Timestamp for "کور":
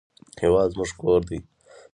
0.99-1.21